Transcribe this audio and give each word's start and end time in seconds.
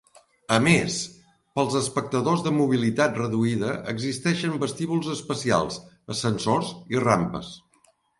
A 0.53 0.55
més, 0.67 0.93
per 1.57 1.59
als 1.63 1.75
espectadors 1.79 2.39
de 2.47 2.53
mobilitat 2.59 3.19
reduïda 3.21 3.69
existeixen 3.93 4.55
vestíbuls 4.63 5.11
especials, 5.17 5.77
ascensors 6.15 6.73
i 6.97 7.05
rampes. 7.05 7.53